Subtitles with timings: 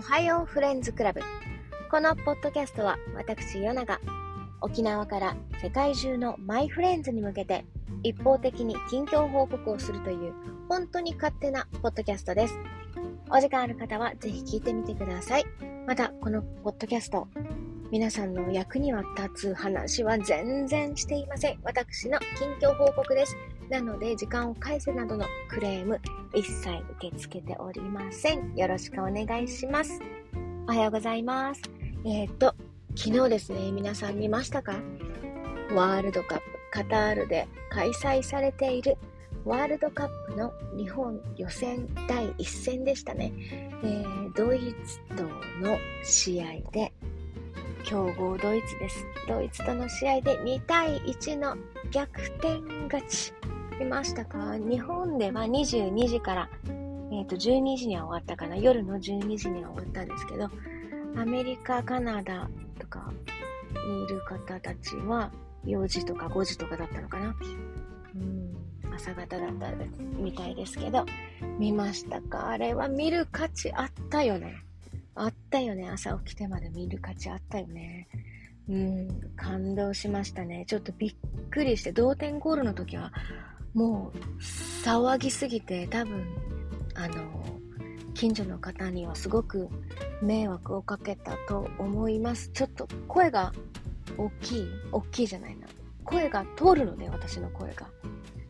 [0.00, 1.20] おはようフレンズクラブ。
[1.90, 4.00] このポッドキャストは私、ヨナが
[4.62, 7.66] 沖縄から世界中のマイフレンズに向けて
[8.02, 10.32] 一方的に近況報告をするという
[10.70, 12.58] 本当に勝手なポッドキャストです。
[13.28, 15.44] お時間ある方はぜひ聞いてみてください。
[15.86, 17.28] また、このポッドキャスト、
[17.90, 21.58] 皆さんの役には立つ話は全然していません。
[21.62, 23.36] 私の近況報告です。
[23.68, 26.00] なので、時間を返せなどのクレーム、
[26.34, 28.54] 一切受け付けておりません。
[28.54, 30.00] よろしくお願いします。
[30.68, 31.62] おはようございます。
[32.04, 32.54] えっ、と、
[32.94, 34.74] 昨日ですね、皆さん見ましたか？
[35.74, 38.96] ワールドカップ、カタールで開催されている
[39.44, 43.32] ワールドカップの日本予選第1戦でしたね。
[43.82, 46.92] えー、ドイツとの試合で、
[47.84, 49.04] 強豪ドイツです。
[49.26, 51.56] ドイツとの試合で2対1の
[51.90, 53.32] 逆転勝ち。
[53.80, 54.58] 見ましたか？
[54.58, 58.54] 日本では22時から、えー、と12時には終わったかな？
[58.54, 60.50] 夜の12時には終わったんですけど
[61.16, 63.10] アメリカカナダとか
[63.88, 65.32] にいる方たちは
[65.64, 67.34] 4時とか5時とかだったのかな？
[68.14, 68.54] うん。
[68.94, 69.72] 朝方だった
[70.18, 71.06] みたいですけど
[71.58, 72.50] 見ましたか？
[72.50, 74.56] あれは見る価値あったよね。
[75.14, 75.88] あったよね。
[75.88, 78.08] 朝起きてまで見る価値あったよね。
[78.68, 80.66] うん感動しましたね。
[80.68, 81.14] ちょっとびっ
[81.50, 83.10] くりして同点ゴールの時は
[83.74, 84.42] もう
[84.84, 86.26] 騒ぎすぎて多分
[86.94, 87.14] あの
[88.14, 89.68] 近所の方にはすごく
[90.20, 92.50] 迷惑をかけたと思います。
[92.52, 93.52] ちょっと声が
[94.18, 95.66] 大きい大きいじゃないな。
[96.04, 97.86] 声が通るので私の声が。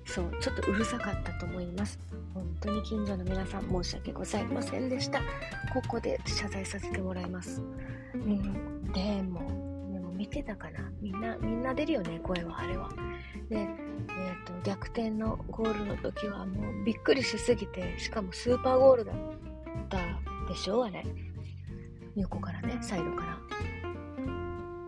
[0.06, 1.98] そうちょっとうるさかったと思います。
[2.34, 5.20] 本当に近所の皆さん申し訳ございませんでした。
[5.72, 7.62] ここで謝罪させてもらいます。
[8.14, 9.69] うんでも
[10.20, 10.92] 見てたかな？
[11.00, 12.20] みんなみんな出るよね？
[12.22, 12.90] 声はあれは。
[13.48, 19.16] でえーと、逆転のゴールの時はもうびっくりしすぎてしかもスーパーゴールだっ
[19.88, 19.96] た
[20.52, 20.84] でしょ？
[20.84, 21.06] あれ。
[22.16, 23.38] 横からねサイドから。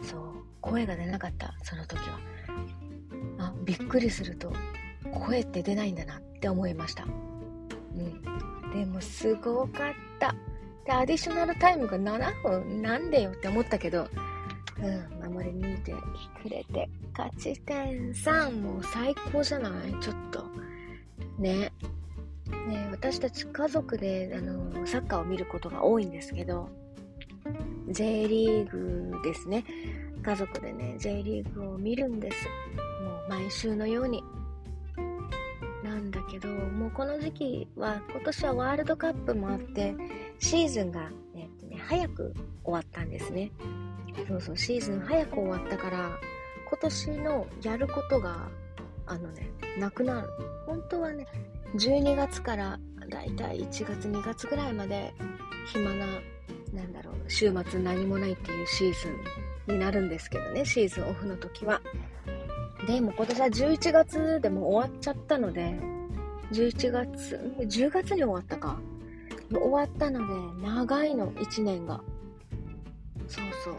[0.02, 0.20] そう。
[0.60, 2.20] 声が出なかったその時は。
[3.38, 4.52] あびっくりすると
[5.14, 7.04] 声って出ないんだなって思いました。
[7.04, 8.20] うん。
[8.70, 10.34] でもすごかった。
[10.84, 14.08] でアディショナルタイムが7分なんでよって思ったけど
[14.78, 15.94] うん、守り抜いて
[16.42, 19.94] くれて、勝ち点3、もう最高じゃない？
[20.00, 20.44] ちょっと。
[21.38, 21.72] ね。
[22.68, 26.68] ね私たち家族であのサッカーを見ることが多いんですけど、
[27.88, 29.64] J リーグですね。
[30.22, 32.46] 家族でね、J リーグを見るんです。
[33.04, 34.22] もう毎週のように。
[35.82, 39.94] なんだけど、もうこの時期は、今年はワールドカップもあって、
[40.38, 42.32] シーズンが、えっとね、早く
[42.62, 43.50] 終わったんですね。
[44.28, 46.10] そうそう、シーズン早く終わったから、
[46.68, 48.48] 今年のやることが、
[49.06, 50.28] あのね、なくなる。
[50.66, 51.26] 本当はね、
[51.74, 52.78] 12月から
[53.08, 55.12] だいたい1月、2月ぐらいまで
[55.66, 56.06] 暇な、
[56.72, 58.92] なんだろう、週末何もないっていうシー
[59.66, 61.80] ズンになるんですけどね、シーズンオフの時は。
[62.86, 65.78] でも今年は11月でも終わっちゃったので、
[66.52, 68.78] 11月、10月に終わったか。
[69.50, 70.26] 終わったの
[70.60, 72.02] で、長いの、1年が。
[73.32, 73.74] そうそう。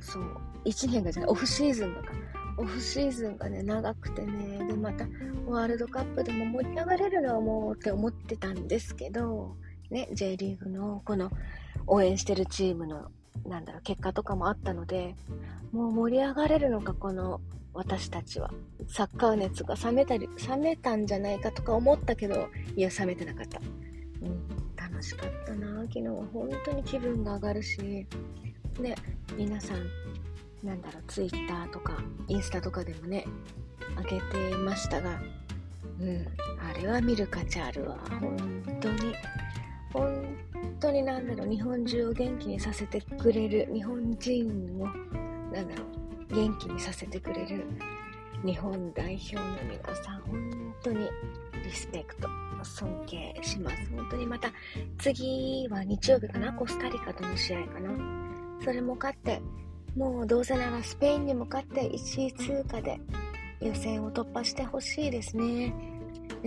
[0.00, 2.12] そう、1年がじゃない、オフシーズンだから。
[2.56, 5.06] オフシーズンがね、長くてね、で、また、
[5.46, 9.56] ワールドカップでも盛り上がれるのはもうって思ってたんですけど、
[9.90, 11.30] ね、J リーグのこの
[11.86, 13.10] 応援してるチームの、
[13.46, 15.16] なんだろう、結果とかもあったので、
[15.72, 17.40] もう盛り上がれるのか、この
[17.72, 18.50] 私たちは。
[18.86, 23.60] サッカー熱が冷めたり、冷めたんじゃないかとか思ったけど、いや、冷めてなかった。
[24.22, 24.53] うん、
[24.94, 25.82] 楽しかったな。
[25.82, 28.06] 昨日は本当に気分が上がるし、
[28.78, 28.94] ね、
[29.36, 29.88] 皆さん、
[30.62, 33.26] なんだろう、ツイッターとか、インスタとかでもね、
[33.96, 35.20] 上げていましたが、
[36.00, 36.26] うん、
[36.60, 37.98] あれは見る価値あるわ。
[38.20, 39.14] 本当に、
[39.92, 40.36] 本
[40.78, 44.86] 当になんだろう、日本中を元気にさせてくれる、日本人を、
[45.52, 45.84] なんだろ
[46.30, 47.64] う、元気にさせてくれる。
[48.42, 51.08] 日本代表の皆さん、本当に
[51.64, 52.28] リスペクト、
[52.62, 53.76] 尊敬します。
[53.94, 54.50] 本当にまた、
[54.98, 56.52] 次は日曜日かな？
[56.52, 57.90] コスタリカとの試合かな？
[58.62, 59.40] それも勝って、
[59.96, 62.98] もうどうせならスペインに向かって1位通過で
[63.60, 65.74] 予選を突破してほしいですね。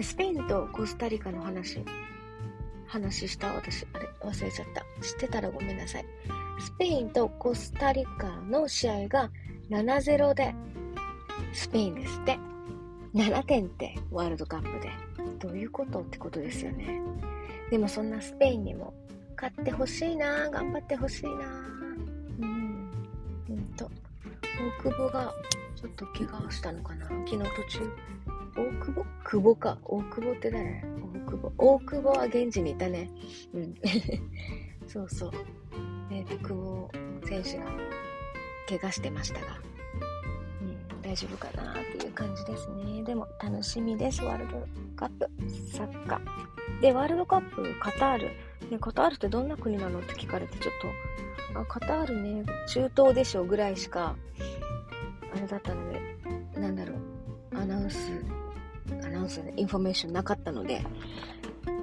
[0.01, 1.83] スペインとコスタリカの話、
[2.85, 3.53] 話した？
[3.53, 4.81] 私、あれ、忘れちゃった。
[5.01, 6.05] 知ってたらごめんなさい。
[6.59, 9.31] スペインとコスタリカの試合が
[9.69, 10.55] 7-0で
[11.53, 12.37] スペインですって。
[13.13, 14.91] 7点ってワールドカップで。
[15.39, 17.01] どういうことってことですよね。
[17.69, 18.93] でもそんなスペインにも
[19.35, 21.29] 勝ってほしいな頑張ってほしいな
[22.39, 22.91] うん。
[23.49, 23.89] うんと。
[24.81, 25.33] 大久保が
[25.75, 27.07] ちょっと怪我したのかな。
[27.07, 27.91] 昨日途中。
[28.55, 29.05] 大久保？
[29.23, 29.77] 久保か。
[29.83, 30.83] 大久保って誰？
[31.27, 31.53] 大久保。
[31.57, 33.09] 大久保は現地にいたね。
[33.53, 33.75] うん。
[34.87, 35.31] そうそう。
[36.09, 36.89] えっ、ー、と、久保
[37.27, 37.65] 選手が
[38.67, 39.59] 怪我してましたが、
[41.17, 43.03] 丈夫かなっていう感じですね。
[43.03, 45.27] でも楽しみです、ワールドカップ、
[45.75, 46.81] サッカー。
[46.81, 48.27] で、ワールドカップ、カタール。
[48.69, 54.15] ね、カタールってどんな国なのって聞かれて、ちょっと、あ、カタールね、中東でしょぐらいしか、
[55.35, 55.99] あれだったので、
[56.59, 56.93] なんだろ
[57.51, 58.11] う、アナウンス、
[59.03, 60.85] アナウンスでインフォメーションなかったので、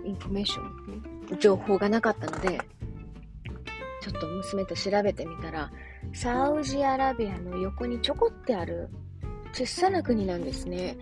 [0.04, 2.60] インフォメーション、情報がなかったので、
[4.00, 5.72] ちょっと娘と調べてみたら、
[6.12, 8.90] サウジアラビアの横にちょこってある
[9.54, 10.96] 小さな国なんですね。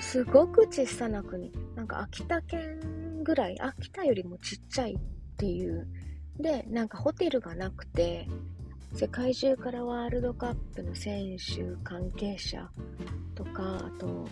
[0.00, 1.52] すごく小さな国。
[1.76, 4.98] なんか秋田県ぐらい、秋田よりもちっちゃいっ
[5.36, 5.86] ていう。
[6.38, 8.26] で、なんかホテルがなくて、
[8.94, 12.70] 世界中からワールドカップの選手、関係者
[13.34, 14.26] とか、あと、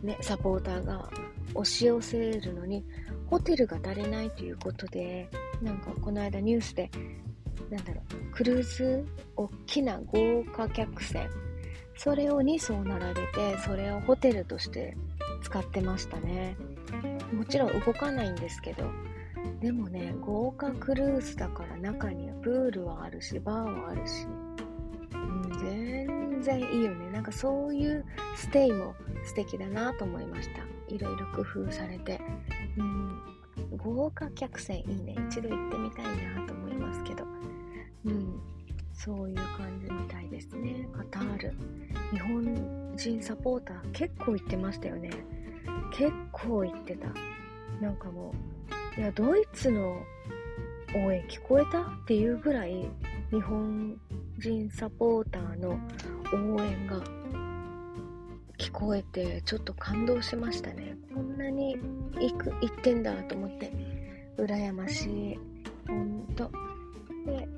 [0.00, 1.10] ね、サポーターが
[1.54, 2.84] 押し寄せるのに、
[3.26, 5.28] ホテルが足りないということで、
[5.60, 6.88] なんかこの間ニュースで、
[7.68, 9.04] なんだろう、クルーズ、
[9.34, 11.28] 大きな豪華客船、
[11.98, 14.96] それを2層並べて、それをホテルとして
[15.42, 16.56] 使ってましたね。
[17.32, 18.84] もちろん動かないんですけど、
[19.60, 24.26] でもね、豪華クルーズだから中にはプールはあるし、バーはあるし、
[25.12, 27.10] うん、全然いいよね。
[27.10, 28.04] なんかそういう
[28.36, 30.94] ステイも素敵だなと思いました。
[30.94, 32.20] いろいろ工夫されて。
[32.76, 33.20] うん、
[33.76, 35.16] 豪華客船いいね。
[35.28, 36.04] 一度行ってみたい
[36.36, 37.24] なと思いますけど。
[38.04, 38.40] うん、
[38.98, 40.88] そういう感じみたいですね。
[40.92, 41.54] カタール。
[42.10, 45.10] 日本人サポーター結構行ってましたよね。
[45.92, 47.06] 結構行ってた。
[47.80, 48.34] なんかも
[48.96, 50.02] う、いや、ドイツの
[50.96, 52.90] 応援聞こえたっていうぐらい、
[53.30, 53.96] 日本
[54.38, 55.78] 人サポーターの
[56.56, 57.00] 応援が
[58.58, 60.96] 聞こえて、ちょっと感動しましたね。
[61.14, 61.76] こんなに
[62.14, 63.72] 行く、行ってんだと思って、
[64.36, 65.38] 羨ましい。
[65.86, 66.50] ほんと。
[67.24, 67.48] で、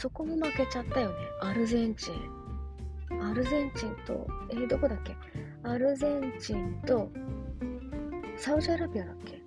[0.00, 1.14] そこも負けちゃったよね。
[1.42, 3.22] アルゼンチン。
[3.22, 5.14] アルゼンチンと、えー、どこだっけ？
[5.62, 7.10] アルゼンチンと、
[8.38, 9.42] サウジアラビアだっけ？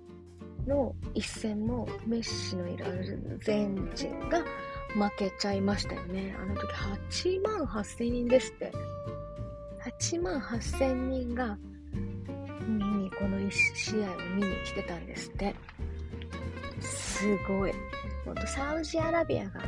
[0.68, 4.38] の一戦もメッシのいるアルゼンチンが
[4.94, 6.36] 負けちゃいましたよね。
[6.40, 6.72] あの時
[7.18, 8.72] 8万8000人ですって。
[9.98, 11.58] 8万8000人が
[12.68, 15.52] 見に、この1試合を見に来てたんですって。
[16.80, 17.72] すごい。
[18.24, 19.60] ほんとサウジアラビアが、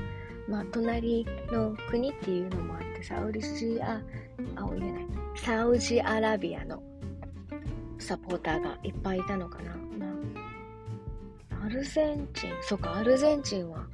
[0.48, 4.00] まあ、隣の国っていうのもあって、サウジア、
[4.56, 5.06] あ、言えない。
[5.36, 6.82] サウジアラビアの
[7.98, 9.76] サポーターがいっぱいいたのかな。
[9.98, 10.06] ま
[11.62, 13.86] あ、アルゼンチン、そっか、アルゼンチンは、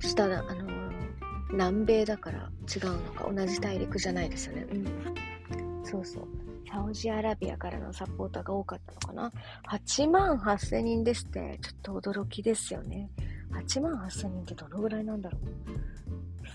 [0.00, 0.66] 下だ、あの
[1.52, 4.66] 南米だから違うのか、同じ大陸じゃないですよね。
[4.70, 5.84] うん。
[5.84, 6.28] そうそう。
[6.68, 9.32] サウジアラビアからのサポーターが多かったのかな
[9.70, 13.10] ?8 万8000人ですって、ちょっと驚きですよね。
[13.52, 15.42] 8万8000人ってどのぐらいなんだろう？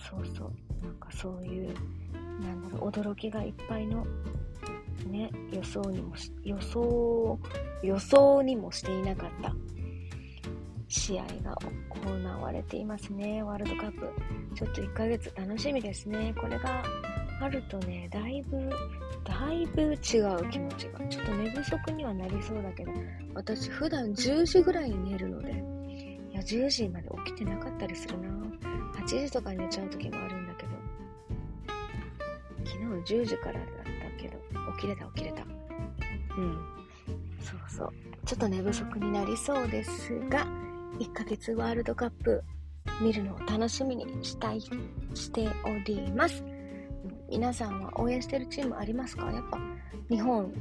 [0.10, 0.54] そうそう。
[0.86, 1.74] なんかそういう、
[2.42, 4.06] なんだろう、驚きがいっぱいの、
[5.08, 7.40] ね、予想にも予想、
[7.84, 9.56] 予想にもしていなかった
[10.88, 11.56] 試合が
[11.90, 13.42] 行われていますね。
[13.44, 14.10] ワールドカップ。
[14.56, 16.34] ちょっと1ヶ月楽しみですね。
[16.40, 16.84] これが
[17.42, 18.70] あるとね、だいぶ、
[19.24, 19.98] だいぶ違う
[20.50, 21.00] 気持ちが。
[21.08, 22.92] ちょっと寝不足にはなりそうだけど、
[23.34, 25.64] 私普段10時ぐらいに寝るので、
[26.32, 28.30] いや、10時まで起きてなかったりするな。
[29.00, 30.72] 8時とかに寝ちゃう時もあるんだけど、
[32.66, 33.64] 昨日10時からだっ
[34.18, 34.38] たけど、
[34.78, 35.44] 起きれた起きれた。
[35.44, 36.58] うん。
[37.42, 37.94] そうそう。
[38.26, 40.48] ちょっと寝不足になりそうですが、
[41.00, 42.44] 1ヶ月ワールドカップ
[43.02, 46.44] 見るのを楽しみにしたい、しております。
[47.30, 49.32] 皆さんは応援してるチームありますか？
[49.32, 49.58] やっぱ
[50.10, 50.52] 日本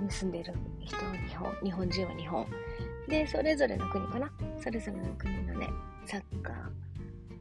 [0.00, 0.96] に住んでる人
[1.28, 2.46] 日本、日本人は日本。
[3.08, 4.30] で、それぞれの国かな？
[4.58, 5.68] それぞれの国のね、
[6.06, 6.52] サッカ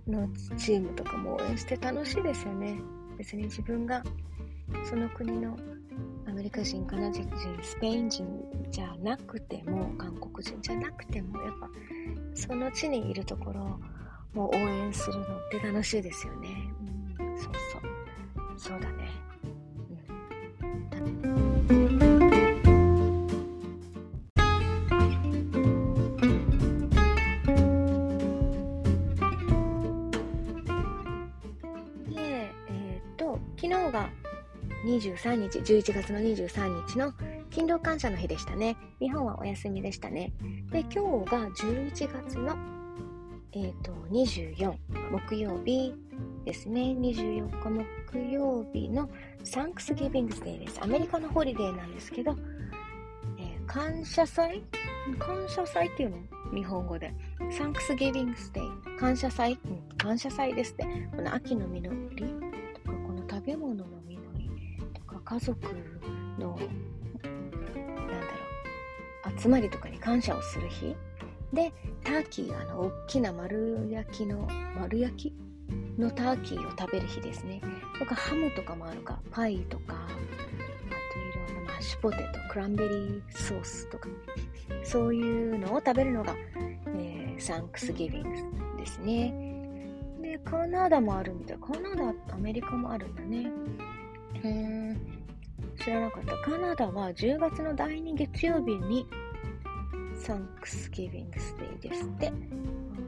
[0.08, 0.27] ーの
[0.58, 2.80] チームとかも応援して楽しいですよね。
[3.18, 4.03] 別に自分が
[4.89, 5.58] その国の
[6.27, 7.30] アメリカ人、カナダ人、
[7.62, 8.25] スペイン人
[8.72, 11.70] じゃなくても、韓国人じゃなくても、やっぱ
[12.34, 13.80] その地にいるところ
[14.41, 16.50] を応援するのって楽しいですよね。
[17.20, 17.53] うん、そう
[18.58, 18.74] そう。
[18.74, 19.10] そうだね。
[20.94, 21.50] うん。
[33.88, 34.10] 日が
[34.86, 37.14] 23日、11月の23日の
[37.50, 38.76] 勤労感謝の日でしたね。
[39.00, 40.34] 日本はお休みでしたね。
[40.72, 42.58] で、今日が11月の、
[43.54, 44.74] え、ー、と、24、
[45.12, 45.94] 木曜日
[46.46, 46.96] ですね。
[46.98, 49.10] 24日木曜日の
[49.44, 50.80] サンクスギビングスデーです。
[50.82, 52.36] アメリカのホリデーなんですけど、
[53.38, 54.64] えー、感謝祭？
[55.20, 56.18] 感謝祭っていうの？
[56.54, 57.14] 日本語で。
[57.40, 58.98] Thanksgiving Day。
[58.98, 60.86] 感謝祭、うん、感謝祭ですって。
[61.16, 61.82] この秋の実
[62.16, 62.50] り、
[63.32, 64.50] 食べ物の実り
[64.94, 65.58] とか、家族
[66.38, 68.28] の、なんだ
[69.26, 70.94] ろう、集まりとかに感謝をする日。
[71.54, 71.72] で、
[72.04, 75.34] ターキー、あの、大きな丸焼きの、丸焼き
[75.98, 77.62] のターキーを食べる日ですね。
[77.98, 84.10] とか、ハムとかもあるか、パイとか、あといろんなマッシュポテト、クランベリーソースとか、
[84.84, 86.36] そういうのを食べるのが、
[86.98, 89.50] えー、サンクスギビングですね。
[90.32, 91.58] で、カナダもあるみたい。
[91.58, 93.52] カナダ、アメリカもあるんだね。
[94.44, 95.02] へーん
[95.78, 96.38] 知らなかった。
[96.38, 99.06] カナダは10月の第2月曜日に
[100.16, 102.32] サンクスギビングスデイですって。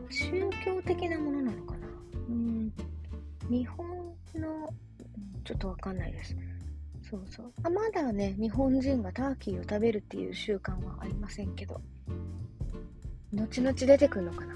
[0.10, 1.88] 宗教的なものなのかな
[2.28, 2.74] うん。
[3.50, 3.88] 日本
[4.36, 4.74] の、
[5.46, 6.36] ちょっとわかんないです。
[7.10, 11.80] そうそうあまだね日本人がターキーを食べるっていう習慣はありませんけど
[13.34, 14.56] 後々出てくるのかな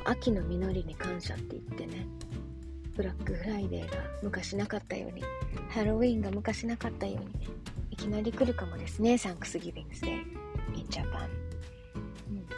[0.00, 2.06] の秋の実りに感謝って言ってね
[2.96, 5.22] ブラックフライデーが昔なかったように
[5.68, 7.48] ハロウィーンが昔なかったように
[7.90, 10.12] いきなり来るかもですねサンクスギビングスデイ
[10.80, 11.28] in Japan、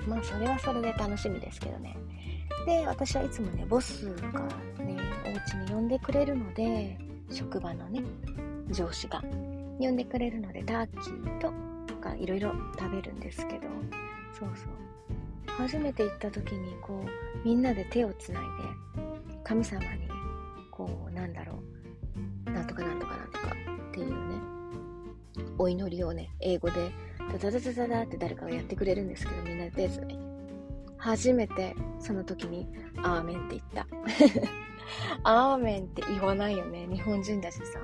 [0.05, 1.97] うん、まあそれはそれで楽しみですけどね。
[2.67, 4.31] で私はいつもねボスが
[4.85, 4.97] ね
[5.27, 6.97] お家に呼んでくれるので
[7.31, 8.03] 職場のね
[8.71, 9.23] 上司が
[9.79, 11.41] 呼んでくれるのでターキー
[11.87, 13.63] とかいろいろ食べるんですけど
[14.33, 15.12] そうそう。
[15.59, 18.43] 初めて行った時にこうみんなで手をつない
[18.97, 19.03] で
[19.45, 20.09] 神様に
[20.71, 21.63] こうなんだろ
[22.47, 23.49] うなんとかなんとかなんとか
[23.89, 24.15] っていうね
[25.59, 26.93] お祈りをね英語で
[27.33, 30.19] ダダダダダダって誰かがやってくれるんですけどみんなで手つない
[30.97, 32.69] 初めてその時に
[32.99, 33.87] 「アーメン」って言った。
[35.25, 37.81] アーメンって言わないよね日本人だしさ。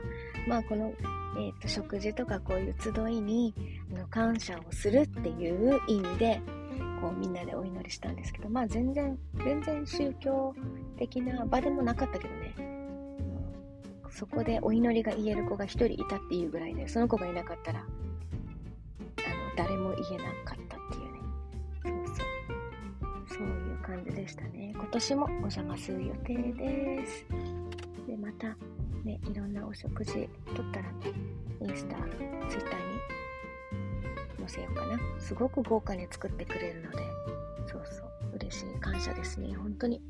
[0.46, 0.92] まあこの、
[1.36, 3.54] えーと、食事とかこういう集いに
[3.90, 6.40] の感謝をするっていう意味で
[7.08, 10.54] こうみんなでお祈りしたんですけどまあ全然全然宗教
[10.98, 12.54] 的な場でもなかったけどね。
[14.10, 17.88] そこでお祈りが言える子が1人いたっていうぐらいでその子がいなかったらあの
[19.56, 22.04] 誰も言えなかったっていうね。
[22.06, 22.22] そうそ
[23.34, 23.38] う。
[23.38, 24.72] そういう感じでしたね。
[24.74, 27.26] 今年もお邪魔する予定です。
[28.06, 28.56] でまた
[29.04, 30.90] ね、いろんなお食事撮ったら、
[31.60, 31.96] インスタ、
[32.48, 33.17] ツイッターに
[34.48, 34.98] せようかな。
[35.18, 36.98] すごく豪華に作ってくれるので、
[37.66, 40.00] そうそう、嬉しい感謝ですね、本当に。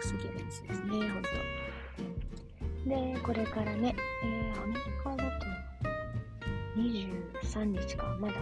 [0.00, 1.22] すぎるやつですね、本
[2.84, 2.88] 当。
[2.88, 5.46] で、これからね、えー、アメリカだと
[6.76, 8.34] 23日か、まだ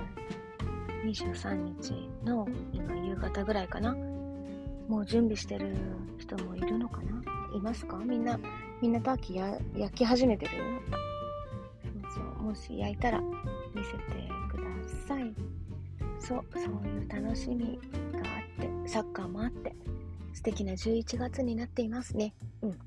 [1.05, 3.95] 23日の今夕方ぐらいかな。
[4.89, 5.77] もう準備してる
[6.19, 7.23] 人もいるのかな
[7.55, 7.99] いますか？
[7.99, 8.39] みんな
[8.81, 10.53] みんなターキーや焼き始めてる
[12.11, 12.25] そうそう。
[12.45, 13.99] もし焼いたら見せて
[15.09, 15.35] さい。
[16.21, 17.79] そう、そういう楽しみ
[18.13, 19.75] があって、サッカーもあって、
[20.35, 22.35] 素敵な11月になっていますね。
[22.63, 22.79] うん。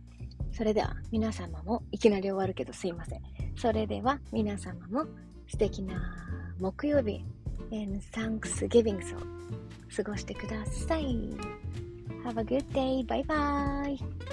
[0.52, 3.22] それでは皆様もいきなり終わるけどすいません。
[3.56, 5.06] それでは皆様も
[5.48, 5.96] 素敵な
[6.60, 7.24] 木曜日、
[7.72, 9.20] and Thanksgiving を
[9.96, 11.30] 過ごしてください。
[12.24, 13.06] Have a good day.
[13.06, 14.31] Bye bye.